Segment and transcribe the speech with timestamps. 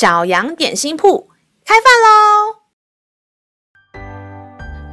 [0.00, 1.28] 小羊点心铺
[1.62, 2.56] 开饭喽！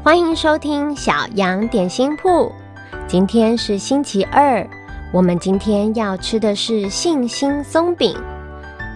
[0.04, 2.52] 欢迎收听小羊点心铺。
[3.08, 4.68] 今天是星期二，
[5.14, 8.18] 我们今天要吃的是信心松饼。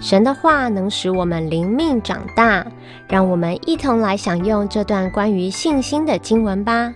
[0.01, 2.67] 神的话能使我们灵命长大，
[3.07, 6.93] 让我们一同来享用这段关于信心的经文吧。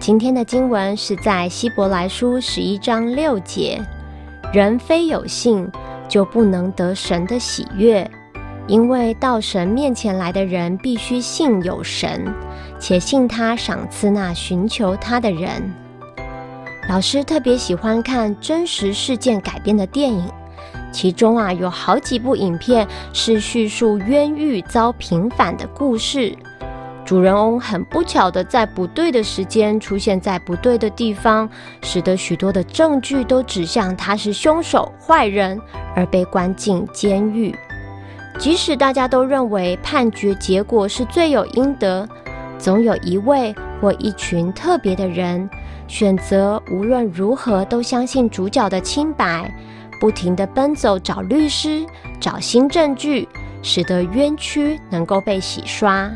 [0.00, 3.78] 今天的经文是在希伯来书十一章六节：
[4.54, 5.70] 人非有信，
[6.08, 8.10] 就不能得神的喜悦，
[8.68, 12.32] 因为到神面前来的人必须信有神，
[12.78, 15.50] 且信他赏赐那寻求他的人。
[16.88, 20.28] 老师特别喜欢看真实事件改编的电影，
[20.92, 26.36] 其中啊有好几部影片是叙述冤狱遭平反的故事。
[27.04, 31.50] 主人翁很不巧的在不对的时间出现在不对的地方，
[31.82, 35.60] 使得许多的证据都指向他是凶手、坏人，
[35.96, 37.54] 而被关进监狱。
[38.38, 42.08] 即使大家都认为判决结果是罪有应得，
[42.58, 45.48] 总有一位或一群特别的人
[45.86, 49.52] 选择无论如何都相信主角的清白，
[50.00, 51.86] 不停地奔走找律师、
[52.18, 53.28] 找新证据，
[53.62, 56.10] 使得冤屈能够被洗刷。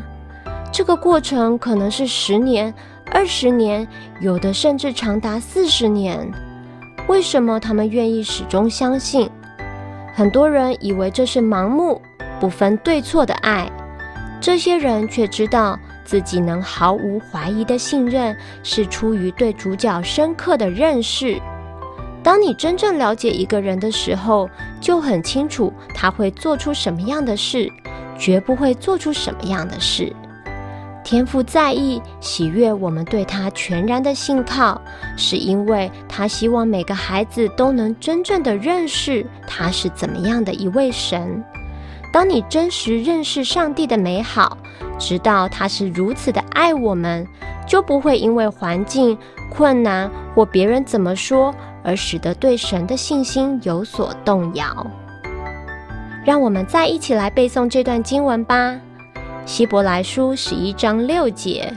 [0.71, 2.73] 这个过程可能是十年、
[3.11, 3.87] 二十年，
[4.19, 6.29] 有的甚至长达四十年。
[7.07, 9.29] 为什么他们愿意始终相信？
[10.17, 12.01] 很多人以为这是盲目、
[12.39, 13.71] 不分对错的爱，
[14.41, 21.39] 这些人却知道自己能毫无怀疑的信任，是出于对主角深刻的认识。
[22.23, 24.49] 当你真正了解一个人的时候，
[24.81, 27.71] 就很清楚他会做出什么样的事，
[28.17, 30.11] 绝不会做出什么样的事。
[31.09, 34.81] 天父在意、喜悦我们对他全然的信靠，
[35.15, 41.41] 是因为他希望每个孩子都能真正的认识他是怎么样的一位神。
[42.11, 44.57] 当你真实认识上帝的美好，
[44.99, 47.25] 知道他是如此的爱我们，
[47.65, 49.17] 就不会因为环境
[49.49, 51.55] 困难或别人怎么说
[51.85, 54.85] 而使得对神的信心有所动摇。
[56.25, 58.77] 让我们再一起来背诵这段经文吧。
[59.47, 61.73] 希伯来书十一章六节：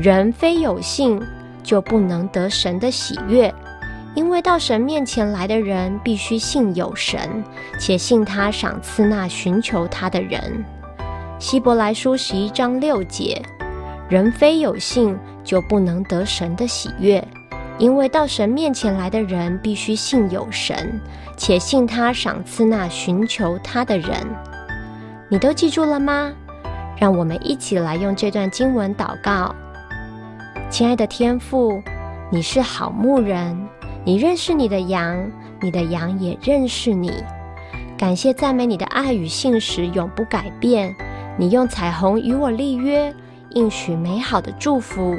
[0.00, 1.20] 人非有信，
[1.62, 3.54] 就不能得神的喜悦，
[4.14, 7.44] 因为到神面前来的人必须信有神，
[7.78, 10.64] 且信他赏赐那寻求他的人。
[11.38, 13.42] 希伯来书十一章六节：
[14.08, 15.14] 人非有信，
[15.44, 17.22] 就不能得神的喜悦，
[17.76, 20.98] 因为到神面前来的人必须信有神，
[21.36, 24.12] 且信他赏赐那寻求他的人。
[25.28, 26.32] 你都记住了吗？
[26.96, 29.54] 让我们一起来用这段经文祷告。
[30.70, 31.82] 亲爱的天父，
[32.30, 33.56] 你是好牧人，
[34.04, 35.30] 你认识你的羊，
[35.60, 37.12] 你的羊也认识你。
[37.98, 40.94] 感谢赞美你的爱与信实永不改变。
[41.38, 43.14] 你用彩虹与我立约，
[43.50, 45.16] 应许美好的祝福。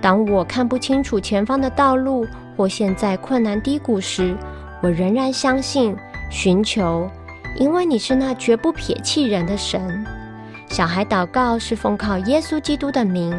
[0.00, 2.26] 当我看不清楚前方的道路，
[2.56, 4.36] 或陷在困难低谷时，
[4.80, 5.96] 我仍然相信、
[6.30, 7.08] 寻求，
[7.56, 10.04] 因为你是那绝不撇弃人的神。
[10.72, 13.30] 小孩祷告是奉靠耶稣基督的名，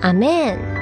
[0.00, 0.77] 阿门。